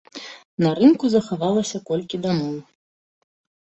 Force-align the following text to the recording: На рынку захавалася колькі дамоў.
На 0.65 0.71
рынку 0.79 1.05
захавалася 1.17 1.85
колькі 1.93 2.25
дамоў. 2.27 2.61